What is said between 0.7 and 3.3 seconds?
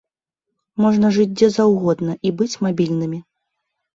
Можна жыць дзе заўгодна і быць мабільнымі.